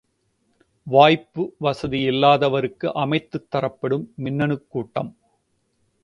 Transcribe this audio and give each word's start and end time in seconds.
வாய்ப்பு 0.87 1.55
வசதி 1.57 1.99
இல்லாதவருக்கு 2.01 2.93
அமைத்துத் 2.93 3.51
தரப்படும் 3.51 4.13
மின்னணுக்கூட்டம். 4.17 5.11